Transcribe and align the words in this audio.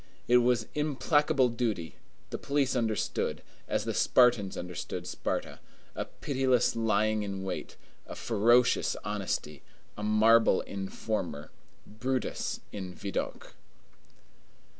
It 0.27 0.37
was 0.37 0.65
implacable 0.73 1.49
duty; 1.49 1.93
the 2.31 2.39
police 2.39 2.75
understood, 2.75 3.43
as 3.67 3.85
the 3.85 3.93
Spartans 3.93 4.57
understood 4.57 5.05
Sparta, 5.05 5.59
a 5.93 6.05
pitiless 6.05 6.75
lying 6.75 7.21
in 7.21 7.43
wait, 7.43 7.77
a 8.07 8.15
ferocious 8.15 8.95
honesty, 9.03 9.61
a 9.95 10.01
marble 10.01 10.61
informer, 10.61 11.51
Brutus 11.85 12.61
in 12.71 12.95
Vidocq. 12.95 13.53